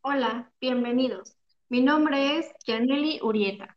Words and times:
Hola, 0.00 0.50
bienvenidos. 0.60 1.36
Mi 1.68 1.82
nombre 1.82 2.38
es 2.38 2.46
Yaneli 2.66 3.18
Urieta. 3.20 3.76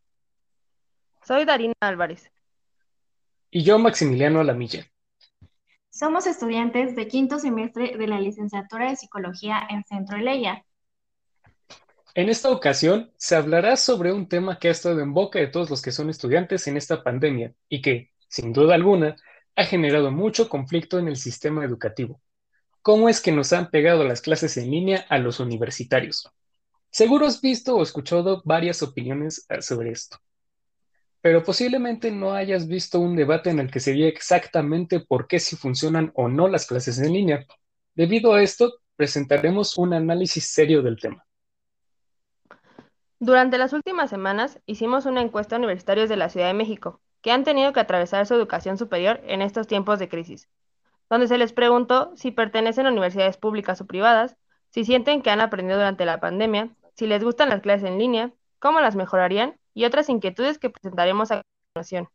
Soy 1.25 1.45
Darina 1.45 1.73
Álvarez. 1.79 2.31
Y 3.49 3.63
yo, 3.63 3.79
Maximiliano 3.79 4.39
Alamilla. 4.39 4.85
Somos 5.89 6.27
estudiantes 6.27 6.95
de 6.95 7.07
quinto 7.07 7.39
semestre 7.39 7.97
de 7.97 8.07
la 8.07 8.19
licenciatura 8.19 8.89
de 8.89 8.95
Psicología 8.97 9.67
en 9.69 9.83
Centro 9.83 10.17
Eleya. 10.17 10.63
En 12.13 12.29
esta 12.29 12.51
ocasión 12.51 13.11
se 13.17 13.35
hablará 13.35 13.75
sobre 13.75 14.13
un 14.13 14.29
tema 14.29 14.59
que 14.59 14.67
ha 14.67 14.71
estado 14.71 15.01
en 15.01 15.13
boca 15.13 15.39
de 15.39 15.47
todos 15.47 15.69
los 15.71 15.81
que 15.81 15.91
son 15.91 16.09
estudiantes 16.09 16.67
en 16.67 16.77
esta 16.77 17.03
pandemia 17.03 17.53
y 17.67 17.81
que, 17.81 18.11
sin 18.27 18.53
duda 18.53 18.75
alguna, 18.75 19.15
ha 19.55 19.65
generado 19.65 20.11
mucho 20.11 20.47
conflicto 20.47 20.99
en 20.99 21.07
el 21.07 21.17
sistema 21.17 21.65
educativo. 21.65 22.21
¿Cómo 22.83 23.09
es 23.09 23.21
que 23.21 23.31
nos 23.31 23.53
han 23.53 23.69
pegado 23.69 24.03
las 24.03 24.21
clases 24.21 24.57
en 24.57 24.71
línea 24.71 25.05
a 25.07 25.19
los 25.19 25.39
universitarios? 25.39 26.27
Seguro 26.89 27.27
has 27.27 27.39
visto 27.39 27.75
o 27.75 27.83
escuchado 27.83 28.41
varias 28.43 28.81
opiniones 28.81 29.45
eh, 29.49 29.61
sobre 29.61 29.91
esto, 29.91 30.17
pero 31.21 31.43
posiblemente 31.43 32.09
no 32.09 32.33
hayas 32.33 32.67
visto 32.67 32.99
un 32.99 33.15
debate 33.15 33.51
en 33.51 33.59
el 33.59 33.69
que 33.69 33.79
se 33.79 33.91
diga 33.91 34.07
exactamente 34.07 34.99
por 34.99 35.27
qué 35.27 35.39
si 35.39 35.55
funcionan 35.55 36.11
o 36.15 36.27
no 36.27 36.47
las 36.47 36.65
clases 36.65 36.97
en 36.97 37.13
línea. 37.13 37.45
Debido 37.93 38.33
a 38.33 38.41
esto, 38.41 38.73
presentaremos 38.95 39.77
un 39.77 39.93
análisis 39.93 40.51
serio 40.51 40.81
del 40.81 40.99
tema. 40.99 41.23
Durante 43.19 43.59
las 43.59 43.73
últimas 43.73 44.09
semanas 44.09 44.59
hicimos 44.65 45.05
una 45.05 45.21
encuesta 45.21 45.55
a 45.55 45.59
universitarios 45.59 46.09
de 46.09 46.17
la 46.17 46.29
Ciudad 46.29 46.47
de 46.47 46.55
México, 46.55 46.99
que 47.21 47.31
han 47.31 47.43
tenido 47.43 47.73
que 47.73 47.79
atravesar 47.79 48.25
su 48.25 48.33
educación 48.33 48.79
superior 48.79 49.21
en 49.25 49.43
estos 49.43 49.67
tiempos 49.67 49.99
de 49.99 50.09
crisis, 50.09 50.49
donde 51.11 51.27
se 51.27 51.37
les 51.37 51.51
preguntó 51.51 52.13
si 52.15 52.31
pertenecen 52.31 52.85
a 52.85 52.89
universidades 52.89 53.35
públicas 53.35 53.81
o 53.81 53.85
privadas, 53.85 54.37
si 54.69 54.85
sienten 54.85 55.21
que 55.21 55.29
han 55.29 55.41
aprendido 55.41 55.77
durante 55.77 56.05
la 56.05 56.21
pandemia, 56.21 56.73
si 56.95 57.05
les 57.05 57.21
gustan 57.21 57.49
las 57.49 57.59
clases 57.59 57.89
en 57.89 57.99
línea, 57.99 58.31
cómo 58.59 58.79
las 58.79 58.95
mejorarían 58.95 59.59
y 59.73 59.83
otras 59.83 60.07
inquietudes 60.07 60.57
que 60.57 60.69
presentaremos 60.69 61.29
a 61.31 61.41
continuación. 61.73 62.07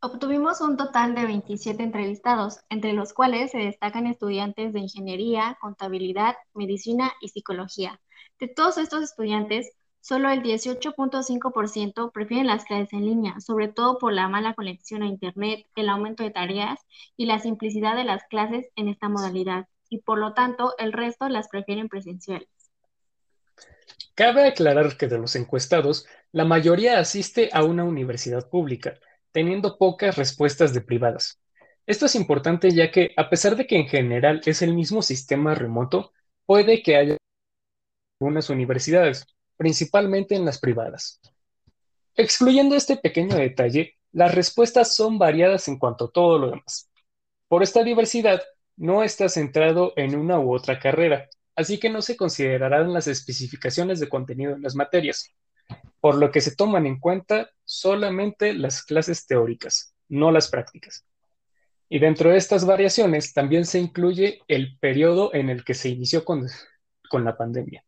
Obtuvimos 0.00 0.60
un 0.60 0.76
total 0.76 1.16
de 1.16 1.26
27 1.26 1.82
entrevistados, 1.82 2.60
entre 2.68 2.92
los 2.92 3.12
cuales 3.12 3.50
se 3.50 3.58
destacan 3.58 4.06
estudiantes 4.06 4.72
de 4.72 4.78
ingeniería, 4.78 5.58
contabilidad, 5.60 6.36
medicina 6.54 7.10
y 7.20 7.30
psicología. 7.30 8.00
De 8.38 8.46
todos 8.46 8.78
estos 8.78 9.02
estudiantes, 9.02 9.72
solo 10.08 10.30
el 10.30 10.42
18.5% 10.42 12.12
prefieren 12.12 12.46
las 12.46 12.64
clases 12.64 12.94
en 12.94 13.04
línea, 13.04 13.38
sobre 13.40 13.68
todo 13.68 13.98
por 13.98 14.14
la 14.14 14.26
mala 14.26 14.54
conexión 14.54 15.02
a 15.02 15.06
Internet, 15.06 15.66
el 15.76 15.90
aumento 15.90 16.22
de 16.22 16.30
tareas 16.30 16.80
y 17.18 17.26
la 17.26 17.40
simplicidad 17.40 17.94
de 17.94 18.04
las 18.04 18.24
clases 18.24 18.70
en 18.74 18.88
esta 18.88 19.10
modalidad, 19.10 19.66
y 19.90 19.98
por 19.98 20.18
lo 20.18 20.32
tanto 20.32 20.72
el 20.78 20.94
resto 20.94 21.28
las 21.28 21.48
prefieren 21.48 21.90
presenciales. 21.90 22.48
Cabe 24.14 24.48
aclarar 24.48 24.96
que 24.96 25.08
de 25.08 25.18
los 25.18 25.36
encuestados, 25.36 26.06
la 26.32 26.46
mayoría 26.46 26.98
asiste 26.98 27.50
a 27.52 27.62
una 27.64 27.84
universidad 27.84 28.48
pública, 28.48 28.98
teniendo 29.32 29.76
pocas 29.76 30.16
respuestas 30.16 30.72
de 30.72 30.80
privadas. 30.80 31.38
Esto 31.86 32.06
es 32.06 32.14
importante 32.14 32.70
ya 32.70 32.90
que, 32.90 33.12
a 33.18 33.28
pesar 33.28 33.56
de 33.56 33.66
que 33.66 33.76
en 33.76 33.86
general 33.86 34.40
es 34.46 34.62
el 34.62 34.72
mismo 34.72 35.02
sistema 35.02 35.54
remoto, 35.54 36.12
puede 36.46 36.82
que 36.82 36.96
haya 36.96 37.18
algunas 38.20 38.48
universidades, 38.48 39.26
principalmente 39.58 40.34
en 40.34 40.46
las 40.46 40.58
privadas. 40.58 41.20
Excluyendo 42.14 42.74
este 42.74 42.96
pequeño 42.96 43.36
detalle, 43.36 43.98
las 44.12 44.34
respuestas 44.34 44.96
son 44.96 45.18
variadas 45.18 45.68
en 45.68 45.78
cuanto 45.78 46.06
a 46.06 46.10
todo 46.10 46.38
lo 46.38 46.50
demás. 46.50 46.90
Por 47.48 47.62
esta 47.62 47.84
diversidad, 47.84 48.40
no 48.76 49.02
está 49.02 49.28
centrado 49.28 49.92
en 49.96 50.16
una 50.16 50.38
u 50.38 50.54
otra 50.54 50.78
carrera, 50.78 51.28
así 51.56 51.78
que 51.78 51.90
no 51.90 52.00
se 52.00 52.16
considerarán 52.16 52.92
las 52.92 53.08
especificaciones 53.08 54.00
de 54.00 54.08
contenido 54.08 54.54
en 54.54 54.62
las 54.62 54.74
materias, 54.74 55.34
por 56.00 56.14
lo 56.14 56.30
que 56.30 56.40
se 56.40 56.54
toman 56.54 56.86
en 56.86 57.00
cuenta 57.00 57.50
solamente 57.64 58.54
las 58.54 58.82
clases 58.82 59.26
teóricas, 59.26 59.94
no 60.08 60.30
las 60.30 60.48
prácticas. 60.48 61.04
Y 61.88 61.98
dentro 61.98 62.30
de 62.30 62.36
estas 62.36 62.64
variaciones 62.64 63.32
también 63.32 63.64
se 63.64 63.80
incluye 63.80 64.40
el 64.46 64.78
periodo 64.78 65.34
en 65.34 65.50
el 65.50 65.64
que 65.64 65.74
se 65.74 65.88
inició 65.88 66.24
con, 66.24 66.46
con 67.10 67.24
la 67.24 67.36
pandemia. 67.36 67.84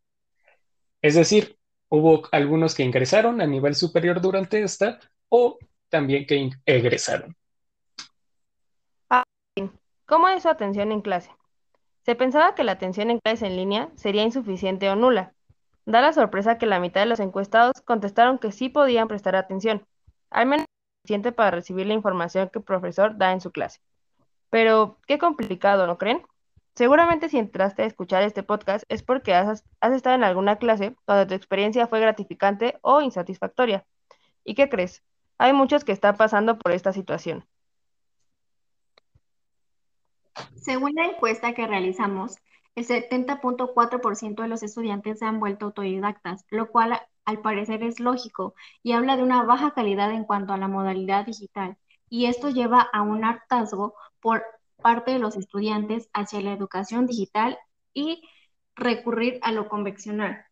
Es 1.03 1.15
decir, 1.15 1.59
hubo 1.91 2.23
algunos 2.33 2.75
que 2.75 2.85
ingresaron 2.85 3.41
a 3.41 3.47
nivel 3.47 3.75
superior 3.75 4.21
durante 4.21 4.63
esta 4.63 4.99
o 5.29 5.59
también 5.91 6.27
que 6.27 6.51
egresaron. 6.65 7.37
Ah, 9.11 9.25
¿Cómo 10.07 10.29
es 10.29 10.43
su 10.43 10.49
atención 10.49 10.93
en 10.93 11.03
clase? 11.03 11.31
Se 12.03 12.15
pensaba 12.15 12.55
que 12.55 12.65
la 12.65 12.73
atención 12.73 13.11
en 13.11 13.19
clase 13.19 13.47
en 13.47 13.57
línea 13.57 13.91
sería 13.97 14.23
insuficiente 14.23 14.89
o 14.89 14.97
nula. 14.97 15.35
Da 15.85 16.01
la 16.01 16.13
sorpresa 16.13 16.59
que 16.59 16.67
la 16.67 16.81
mitad 16.81 17.01
de 17.01 17.07
los 17.07 17.21
encuestados 17.21 17.81
contestaron 17.85 18.39
que 18.39 18.53
sí 18.53 18.69
podían 18.69 19.09
prestar 19.09 19.37
atención, 19.37 19.85
al 20.31 20.47
menos 20.47 20.67
suficiente 21.03 21.33
para 21.33 21.51
recibir 21.51 21.87
la 21.87 21.95
información 21.95 22.49
que 22.49 22.61
el 22.61 22.65
profesor 22.65 23.19
da 23.19 23.33
en 23.33 23.41
su 23.41 23.51
clase. 23.51 23.81
Pero, 24.51 24.99
qué 25.07 25.19
complicado, 25.19 25.87
¿no 25.87 25.99
creen? 25.99 26.23
Seguramente 26.81 27.29
si 27.29 27.37
entraste 27.37 27.83
a 27.83 27.85
escuchar 27.85 28.23
este 28.23 28.43
podcast 28.43 28.85
es 28.89 29.03
porque 29.03 29.35
has, 29.35 29.67
estado 29.83 30.17
en 30.17 30.25
alguna 30.25 30.57
clase 30.57 30.97
donde 31.07 31.27
tu 31.27 31.35
experiencia 31.35 31.87
fue 31.87 32.01
gratificante 32.01 32.79
o 32.81 33.03
insatisfactoria. 33.03 33.85
¿Y 34.45 34.55
qué 34.55 34.71
crees? 34.71 35.05
Hay 35.37 35.53
muchos 35.53 35.85
que 35.85 35.93
están 35.93 36.17
pasando 36.17 36.57
por 36.59 36.73
esta 36.73 36.95
situación. 36.95 37.47
Según 40.55 40.95
la 40.95 41.05
encuesta 41.05 41.53
que 41.53 41.67
realizamos, 41.67 42.39
el 42.75 42.87
70.4% 42.87 44.41
de 44.41 44.49
los 44.49 44.63
estudiantes 44.63 45.19
se 45.19 45.27
han 45.27 45.39
vuelto 45.39 45.67
autodidactas, 45.67 46.47
lo 46.49 46.71
cual 46.71 46.99
al 47.27 47.43
parecer 47.43 47.83
es 47.83 48.01
lógico 48.01 48.55
y 48.83 48.93
habla 48.93 49.19
de 49.19 49.23
una 49.23 49.43
baja 49.43 49.73
calidad 49.73 50.13
en 50.13 50.25
cuanto 50.25 50.55
a 50.55 50.57
la 50.57 50.67
modalidad 50.67 51.27
digital. 51.27 51.77
Y 52.09 52.25
esto 52.25 52.49
lleva 52.49 52.81
a 52.81 53.03
un 53.03 53.23
hartazgo 53.23 53.97
por 54.23 54.43
parte 54.81 55.13
de 55.13 55.19
los 55.19 55.37
estudiantes 55.37 56.09
hacia 56.13 56.41
la 56.41 56.53
educación 56.53 57.07
digital 57.07 57.59
y 57.95 58.23
recurrir 58.75 59.39
a 59.43 59.53
lo 59.53 59.69
convencional, 59.69 60.45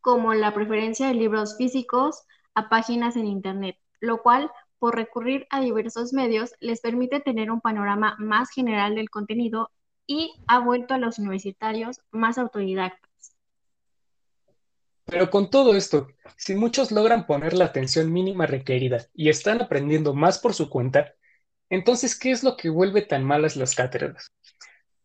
como 0.00 0.34
la 0.34 0.54
preferencia 0.54 1.08
de 1.08 1.14
libros 1.14 1.56
físicos 1.56 2.22
a 2.54 2.68
páginas 2.68 3.16
en 3.16 3.26
Internet, 3.26 3.76
lo 4.00 4.22
cual, 4.22 4.50
por 4.78 4.96
recurrir 4.96 5.46
a 5.50 5.60
diversos 5.60 6.12
medios, 6.12 6.52
les 6.60 6.80
permite 6.80 7.20
tener 7.20 7.50
un 7.50 7.60
panorama 7.60 8.16
más 8.18 8.50
general 8.50 8.94
del 8.94 9.10
contenido 9.10 9.70
y 10.06 10.32
ha 10.48 10.58
vuelto 10.58 10.94
a 10.94 10.98
los 10.98 11.18
universitarios 11.18 12.00
más 12.10 12.38
autodidactas. 12.38 13.10
Pero 15.04 15.30
con 15.30 15.50
todo 15.50 15.74
esto, 15.74 16.08
si 16.36 16.54
muchos 16.54 16.90
logran 16.90 17.26
poner 17.26 17.54
la 17.54 17.66
atención 17.66 18.12
mínima 18.12 18.46
requerida 18.46 19.06
y 19.14 19.28
están 19.28 19.60
aprendiendo 19.60 20.14
más 20.14 20.38
por 20.38 20.54
su 20.54 20.70
cuenta, 20.70 21.12
entonces, 21.72 22.18
¿qué 22.18 22.30
es 22.30 22.42
lo 22.44 22.58
que 22.58 22.68
vuelve 22.68 23.00
tan 23.00 23.24
malas 23.24 23.56
las 23.56 23.74
cátedras? 23.74 24.30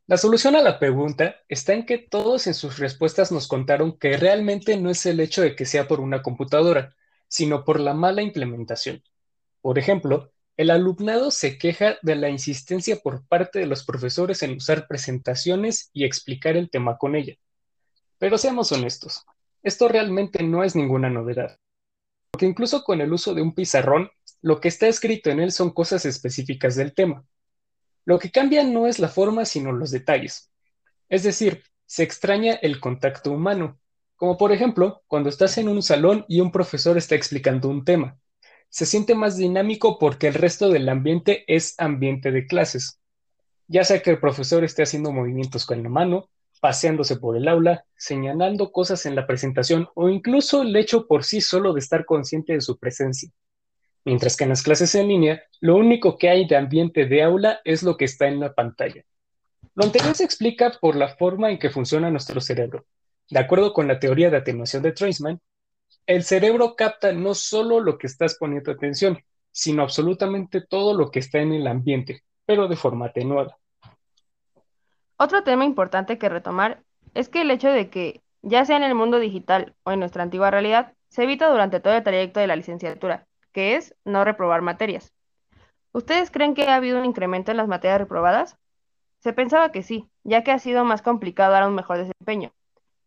La 0.05 0.17
solución 0.17 0.53
a 0.57 0.61
la 0.61 0.79
pregunta 0.79 1.37
está 1.47 1.71
en 1.71 1.85
que 1.85 1.97
todos 1.97 2.45
en 2.45 2.53
sus 2.53 2.77
respuestas 2.77 3.31
nos 3.31 3.47
contaron 3.47 3.97
que 3.97 4.17
realmente 4.17 4.75
no 4.75 4.89
es 4.89 5.05
el 5.05 5.21
hecho 5.21 5.41
de 5.41 5.55
que 5.55 5.65
sea 5.65 5.87
por 5.87 6.01
una 6.01 6.21
computadora, 6.21 6.93
sino 7.29 7.63
por 7.63 7.79
la 7.79 7.93
mala 7.93 8.21
implementación. 8.21 9.01
Por 9.61 9.79
ejemplo, 9.79 10.33
el 10.57 10.69
alumnado 10.69 11.31
se 11.31 11.57
queja 11.57 11.99
de 12.01 12.17
la 12.17 12.27
insistencia 12.27 12.97
por 12.97 13.25
parte 13.25 13.59
de 13.59 13.65
los 13.65 13.85
profesores 13.85 14.43
en 14.43 14.57
usar 14.57 14.89
presentaciones 14.89 15.89
y 15.93 16.03
explicar 16.03 16.57
el 16.57 16.69
tema 16.69 16.97
con 16.97 17.15
ella. 17.15 17.35
Pero 18.17 18.37
seamos 18.37 18.73
honestos, 18.73 19.23
esto 19.63 19.87
realmente 19.87 20.43
no 20.43 20.65
es 20.65 20.75
ninguna 20.75 21.09
novedad, 21.09 21.59
porque 22.29 22.45
incluso 22.45 22.83
con 22.83 22.99
el 22.99 23.13
uso 23.13 23.33
de 23.33 23.41
un 23.41 23.55
pizarrón 23.55 24.11
lo 24.41 24.59
que 24.59 24.67
está 24.67 24.87
escrito 24.87 25.29
en 25.29 25.39
él 25.39 25.51
son 25.51 25.71
cosas 25.71 26.05
específicas 26.05 26.75
del 26.75 26.93
tema. 26.93 27.25
Lo 28.05 28.19
que 28.19 28.31
cambia 28.31 28.63
no 28.63 28.87
es 28.87 28.99
la 28.99 29.09
forma, 29.09 29.45
sino 29.45 29.71
los 29.71 29.91
detalles. 29.91 30.51
Es 31.09 31.23
decir, 31.23 31.63
se 31.85 32.03
extraña 32.03 32.53
el 32.53 32.79
contacto 32.79 33.31
humano, 33.31 33.79
como 34.15 34.37
por 34.37 34.51
ejemplo 34.51 35.03
cuando 35.07 35.29
estás 35.29 35.57
en 35.57 35.67
un 35.67 35.81
salón 35.81 36.25
y 36.27 36.39
un 36.39 36.51
profesor 36.51 36.97
está 36.97 37.15
explicando 37.15 37.69
un 37.69 37.83
tema. 37.83 38.17
Se 38.69 38.85
siente 38.85 39.15
más 39.15 39.37
dinámico 39.37 39.97
porque 39.97 40.27
el 40.27 40.33
resto 40.33 40.69
del 40.69 40.89
ambiente 40.89 41.43
es 41.47 41.75
ambiente 41.77 42.31
de 42.31 42.45
clases. 42.45 42.99
Ya 43.67 43.83
sea 43.83 44.01
que 44.01 44.11
el 44.11 44.19
profesor 44.19 44.63
esté 44.63 44.83
haciendo 44.83 45.11
movimientos 45.11 45.65
con 45.65 45.81
la 45.83 45.89
mano, 45.89 46.29
paseándose 46.61 47.17
por 47.17 47.37
el 47.37 47.47
aula, 47.47 47.85
señalando 47.95 48.71
cosas 48.71 49.05
en 49.05 49.15
la 49.15 49.27
presentación 49.27 49.89
o 49.95 50.09
incluso 50.09 50.61
el 50.61 50.75
hecho 50.75 51.07
por 51.07 51.23
sí 51.23 51.41
solo 51.41 51.73
de 51.73 51.79
estar 51.79 52.05
consciente 52.05 52.53
de 52.53 52.61
su 52.61 52.77
presencia 52.77 53.29
mientras 54.07 54.37
que 54.37 54.45
en 54.45 54.51
las 54.51 54.63
clases 54.63 54.95
en 54.95 55.09
línea 55.09 55.43
lo 55.59 55.75
único 55.75 56.17
que 56.17 56.29
hay 56.29 56.47
de 56.47 56.55
ambiente 56.55 57.07
de 57.07 57.23
aula 57.23 57.59
es 57.65 57.83
lo 57.83 57.97
que 57.97 58.05
está 58.05 58.25
en 58.27 58.39
la 58.39 58.53
pantalla. 58.53 59.03
Lo 59.75 59.83
anterior 59.83 60.15
se 60.15 60.23
explica 60.23 60.71
por 60.79 60.95
la 60.95 61.09
forma 61.09 61.51
en 61.51 61.59
que 61.59 61.69
funciona 61.69 62.09
nuestro 62.09 62.39
cerebro. 62.39 62.85
De 63.29 63.39
acuerdo 63.39 63.73
con 63.73 63.85
la 63.85 63.99
teoría 63.99 64.29
de 64.29 64.37
atenuación 64.37 64.81
de 64.81 64.93
Treisman, 64.93 65.41
el 66.05 66.23
cerebro 66.23 66.77
capta 66.77 67.11
no 67.11 67.33
solo 67.33 67.81
lo 67.81 67.97
que 67.97 68.07
estás 68.07 68.37
poniendo 68.39 68.71
atención, 68.71 69.19
sino 69.51 69.83
absolutamente 69.83 70.61
todo 70.61 70.97
lo 70.97 71.11
que 71.11 71.19
está 71.19 71.39
en 71.39 71.51
el 71.51 71.67
ambiente, 71.67 72.23
pero 72.45 72.69
de 72.69 72.77
forma 72.77 73.07
atenuada. 73.07 73.57
Otro 75.17 75.43
tema 75.43 75.65
importante 75.65 76.17
que 76.17 76.29
retomar 76.29 76.81
es 77.13 77.27
que 77.27 77.41
el 77.41 77.51
hecho 77.51 77.69
de 77.69 77.89
que, 77.89 78.21
ya 78.41 78.63
sea 78.63 78.77
en 78.77 78.83
el 78.83 78.95
mundo 78.95 79.19
digital 79.19 79.75
o 79.83 79.91
en 79.91 79.99
nuestra 79.99 80.23
antigua 80.23 80.49
realidad, 80.49 80.93
se 81.09 81.23
evita 81.23 81.49
durante 81.49 81.81
todo 81.81 81.93
el 81.93 82.03
trayecto 82.03 82.39
de 82.39 82.47
la 82.47 82.55
licenciatura, 82.55 83.27
que 83.51 83.75
es 83.75 83.95
no 84.05 84.23
reprobar 84.23 84.61
materias. 84.61 85.13
¿Ustedes 85.91 86.31
creen 86.31 86.53
que 86.53 86.67
ha 86.67 86.75
habido 86.75 86.99
un 86.99 87.05
incremento 87.05 87.51
en 87.51 87.57
las 87.57 87.67
materias 87.67 87.99
reprobadas? 87.99 88.57
Se 89.19 89.33
pensaba 89.33 89.71
que 89.71 89.83
sí, 89.83 90.09
ya 90.23 90.43
que 90.43 90.51
ha 90.51 90.59
sido 90.59 90.85
más 90.85 91.01
complicado 91.01 91.51
dar 91.51 91.67
un 91.67 91.75
mejor 91.75 91.97
desempeño. 91.97 92.53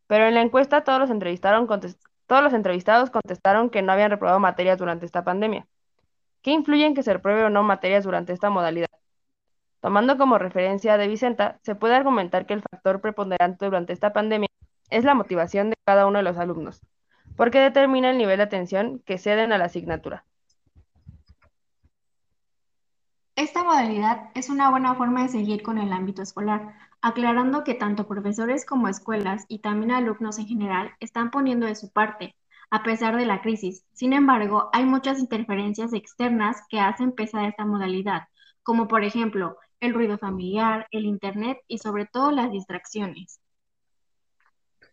Pero 0.07 0.27
en 0.27 0.35
la 0.35 0.43
encuesta 0.43 0.83
todos 0.83 0.99
los, 0.99 1.11
entrevistaron 1.11 1.69
todos 2.27 2.43
los 2.43 2.53
entrevistados 2.53 3.11
contestaron 3.11 3.71
que 3.71 3.83
no 3.83 3.93
habían 3.93 4.11
reprobado 4.11 4.41
materias 4.41 4.79
durante 4.79 5.07
esta 5.07 5.25
pandemia. 5.25 5.67
¿Qué 6.43 6.51
influye 6.53 6.87
en 6.87 6.95
que 6.95 7.03
se 7.03 7.13
repruebe 7.13 7.45
o 7.45 7.51
no 7.51 7.63
materias 7.63 8.05
durante 8.05 8.33
esta 8.33 8.51
modalidad? 8.51 8.89
Tomando 9.81 10.19
como 10.19 10.39
referencia 10.39 10.97
de 10.99 11.09
Vicenta, 11.09 11.59
se 11.63 11.75
puede 11.75 11.95
argumentar 11.95 12.47
que 12.47 12.55
el 12.55 12.63
factor 12.63 13.01
preponderante 13.01 13.65
durante 13.65 13.93
esta 13.93 14.13
pandemia 14.13 14.49
es 14.91 15.05
la 15.05 15.15
motivación 15.15 15.71
de 15.71 15.77
cada 15.87 16.07
uno 16.07 16.19
de 16.19 16.25
los 16.25 16.37
alumnos, 16.39 16.81
porque 17.37 17.61
determina 17.61 18.11
el 18.11 18.19
nivel 18.19 18.39
de 18.39 18.43
atención 18.45 19.01
que 19.07 19.19
ceden 19.19 19.53
a 19.53 19.59
la 19.59 19.67
asignatura. 19.67 20.25
Esta 23.51 23.65
modalidad 23.65 24.31
es 24.37 24.49
una 24.49 24.71
buena 24.71 24.95
forma 24.95 25.25
de 25.25 25.29
seguir 25.29 25.65
con 25.65 25.77
el 25.79 25.93
ámbito 25.93 26.23
escolar, 26.23 26.73
aclarando 27.01 27.65
que 27.65 27.75
tanto 27.75 28.07
profesores 28.07 28.65
como 28.65 28.87
escuelas 28.87 29.45
y 29.49 29.59
también 29.59 29.91
alumnos 29.91 30.39
en 30.39 30.47
general 30.47 30.93
están 31.01 31.33
poniendo 31.33 31.67
de 31.67 31.75
su 31.75 31.91
parte, 31.91 32.37
a 32.71 32.85
pesar 32.85 33.17
de 33.17 33.27
la 33.27 33.43
crisis. 33.43 33.85
Sin 33.93 34.13
embargo, 34.13 34.71
hay 34.73 34.85
muchas 34.85 35.19
interferencias 35.19 35.93
externas 35.95 36.59
que 36.69 36.79
hacen 36.79 37.11
pesar 37.11 37.45
esta 37.47 37.65
modalidad, 37.65 38.29
como 38.63 38.87
por 38.87 39.03
ejemplo 39.03 39.57
el 39.81 39.95
ruido 39.95 40.17
familiar, 40.17 40.87
el 40.93 41.05
Internet 41.05 41.59
y 41.67 41.79
sobre 41.79 42.07
todo 42.07 42.31
las 42.31 42.53
distracciones. 42.53 43.41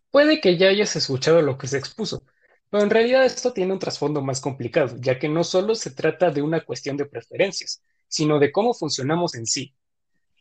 Puede 0.10 0.42
que 0.42 0.58
ya 0.58 0.70
hayas 0.70 0.96
escuchado 0.96 1.44
lo 1.44 1.60
que 1.60 1.68
se 1.68 1.78
expuso, 1.78 2.24
pero 2.72 2.82
en 2.82 2.90
realidad 2.90 3.24
esto 3.24 3.54
tiene 3.54 3.74
un 3.74 3.80
trasfondo 3.80 4.24
más 4.24 4.42
complicado, 4.42 4.96
ya 4.98 5.20
que 5.20 5.30
no 5.30 5.44
solo 5.44 5.76
se 5.76 5.92
trata 5.92 6.32
de 6.32 6.42
una 6.42 6.62
cuestión 6.62 6.98
de 6.98 7.06
preferencias, 7.06 7.84
sino 8.08 8.40
de 8.40 8.52
cómo 8.52 8.74
funcionamos 8.74 9.36
en 9.36 9.46
sí. 9.46 9.76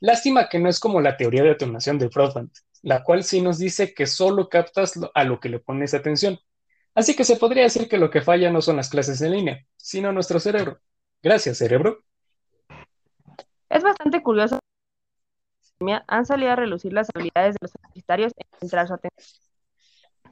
Lástima 0.00 0.48
que 0.48 0.58
no 0.58 0.68
es 0.68 0.78
como 0.80 1.00
la 1.00 1.16
teoría 1.16 1.42
de 1.42 1.52
atenuación 1.52 1.98
de 1.98 2.08
broadband, 2.08 2.50
la 2.82 3.02
cual 3.02 3.24
sí 3.24 3.40
nos 3.40 3.58
dice 3.58 3.94
que 3.94 4.06
solo 4.06 4.48
captas 4.48 4.98
a 5.14 5.24
lo 5.24 5.40
que 5.40 5.48
le 5.48 5.58
pones 5.58 5.94
atención. 5.94 6.38
Así 6.94 7.14
que 7.14 7.24
se 7.24 7.36
podría 7.36 7.64
decir 7.64 7.88
que 7.88 7.98
lo 7.98 8.10
que 8.10 8.22
falla 8.22 8.50
no 8.50 8.62
son 8.62 8.76
las 8.76 8.88
clases 8.88 9.20
en 9.20 9.32
línea, 9.32 9.66
sino 9.76 10.12
nuestro 10.12 10.40
cerebro. 10.40 10.80
Gracias, 11.22 11.58
cerebro. 11.58 12.04
Es 13.68 13.82
bastante 13.82 14.22
curioso 14.22 14.58
han 16.06 16.26
salido 16.26 16.52
a 16.52 16.56
relucir 16.56 16.92
las 16.92 17.08
habilidades 17.14 17.54
de 17.54 17.58
los 17.62 17.72
universitarios 17.74 18.32
en 18.36 18.58
centrar 18.60 18.88
su 18.88 18.94
atención. 18.94 19.40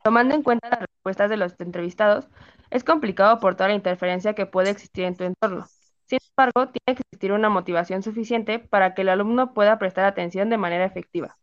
Tomando 0.03 0.35
en 0.35 0.43
cuenta 0.43 0.69
las 0.69 0.81
respuestas 0.81 1.31
de 1.31 1.37
los 1.37 1.55
entrevistados, 1.59 2.29
es 2.71 2.85
complicado 2.85 3.41
por 3.41 3.55
toda 3.55 3.69
la 3.69 3.75
interferencia 3.75 4.35
que 4.35 4.47
puede 4.47 4.71
existir 4.71 5.05
en 5.05 5.17
tu 5.17 5.25
entorno. 5.25 5.67
Sin 6.07 6.19
embargo, 6.31 6.71
tiene 6.71 6.97
que 6.97 7.03
existir 7.03 7.33
una 7.33 7.49
motivación 7.49 8.03
suficiente 8.03 8.59
para 8.59 8.95
que 8.95 9.03
el 9.03 9.09
alumno 9.09 9.55
pueda 9.55 9.79
prestar 9.79 10.05
atención 10.05 10.51
de 10.51 10.59
manera 10.59 10.85
efectiva. 10.85 11.37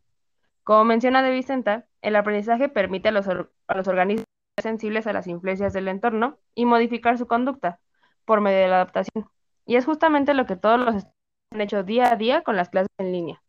Como 0.64 0.84
menciona 0.84 1.24
De 1.24 1.32
Vicenta, 1.32 1.86
el 2.02 2.16
aprendizaje 2.16 2.70
permite 2.70 3.10
a 3.10 3.12
los, 3.12 3.28
a 3.28 3.76
los 3.76 3.88
organismos 3.88 4.26
sensibles 4.62 5.08
a 5.08 5.14
las 5.14 5.28
influencias 5.28 5.74
del 5.74 5.88
entorno 5.88 6.38
y 6.54 6.66
modificar 6.66 7.18
su 7.18 7.28
conducta 7.28 7.80
por 8.26 8.42
medio 8.42 8.60
de 8.60 8.68
la 8.68 8.76
adaptación. 8.76 9.30
Y 9.66 9.76
es 9.76 9.86
justamente 9.86 10.34
lo 10.34 10.46
que 10.46 10.56
todos 10.56 10.80
los 10.80 11.04
han 11.52 11.62
hecho 11.62 11.84
día 11.84 12.12
a 12.12 12.16
día 12.16 12.44
con 12.44 12.56
las 12.56 12.70
clases 12.70 12.90
en 12.98 13.12
línea. 13.12 13.42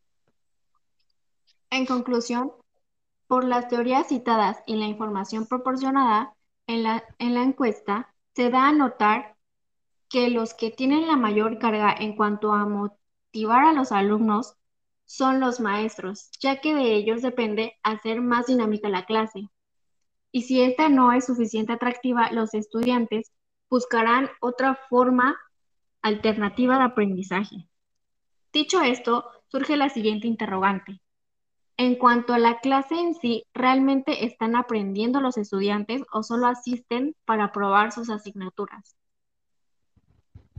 En 1.70 1.87
conclusión, 1.87 2.53
por 3.26 3.44
las 3.44 3.69
teorías 3.69 4.08
citadas 4.08 4.62
y 4.67 4.76
la 4.76 4.87
información 4.87 5.47
proporcionada 5.47 6.35
en 6.67 6.82
la, 6.82 7.05
en 7.19 7.35
la 7.35 7.43
encuesta, 7.43 8.15
se 8.35 8.50
da 8.50 8.69
a 8.69 8.73
notar 8.73 9.31
que 10.12 10.29
los 10.29 10.53
que 10.53 10.70
tienen 10.70 11.06
la 11.09 11.17
mayor 11.17 11.59
carga 11.59 11.97
en 11.99 12.14
cuanto 12.14 12.53
a 12.53 12.67
motivar 12.67 13.64
a 13.64 13.73
los 13.73 13.93
alumnos 13.93 14.59
son 15.06 15.41
los 15.41 15.59
maestros, 15.59 16.31
ya 16.38 16.61
que 16.61 16.75
de 16.75 16.94
ellos 16.94 17.23
depende 17.23 17.79
hacer 17.82 18.20
más 18.20 18.47
dinámica 18.47 18.91
la 18.91 19.06
clase. 19.06 19.49
Y 20.31 20.43
si 20.43 20.61
esta 20.61 20.91
no 20.91 21.12
es 21.12 21.25
suficiente 21.25 21.73
atractiva, 21.73 22.31
los 22.31 22.53
estudiantes 22.53 23.32
buscarán 23.70 24.29
otra 24.43 24.79
forma 24.91 25.35
alternativa 26.03 26.76
de 26.76 26.85
aprendizaje. 26.85 27.69
Dicho 28.53 28.82
esto, 28.82 29.25
surge 29.49 29.79
la 29.79 29.88
siguiente 29.88 30.26
interrogante. 30.26 31.00
En 31.79 31.97
cuanto 31.97 32.35
a 32.35 32.38
la 32.38 32.61
clase 32.61 32.97
en 32.97 33.15
sí, 33.15 33.44
¿realmente 33.55 34.26
están 34.26 34.56
aprendiendo 34.56 35.23
los 35.23 35.38
estudiantes 35.38 36.03
o 36.12 36.23
solo 36.23 36.49
asisten 36.49 37.17
para 37.25 37.50
probar 37.50 37.93
sus 37.93 38.11
asignaturas? 38.11 38.94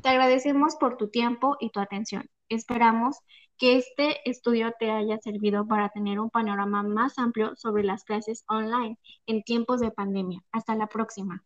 Te 0.03 0.09
agradecemos 0.09 0.75
por 0.75 0.97
tu 0.97 1.07
tiempo 1.07 1.55
y 1.61 1.69
tu 1.69 1.79
atención. 1.79 2.29
Esperamos 2.50 3.19
que 3.57 3.77
este 3.77 4.29
estudio 4.29 4.73
te 4.77 4.91
haya 4.91 5.17
servido 5.19 5.65
para 5.65 5.88
tener 5.88 6.19
un 6.19 6.29
panorama 6.29 6.83
más 6.83 7.17
amplio 7.17 7.55
sobre 7.55 7.85
las 7.85 8.03
clases 8.03 8.44
online 8.50 8.97
en 9.27 9.44
tiempos 9.44 9.79
de 9.79 9.91
pandemia. 9.91 10.41
Hasta 10.51 10.75
la 10.75 10.88
próxima. 10.88 11.45